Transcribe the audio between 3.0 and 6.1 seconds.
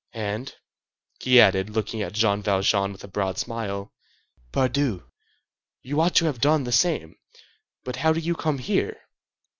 a broad smile,—"pardieu! you